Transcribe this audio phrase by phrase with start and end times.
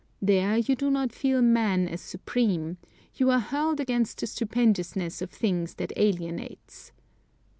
[0.19, 2.77] There, you do not feel man as supreme;
[3.13, 6.91] you are hurled against the stupendousness of things that alienates.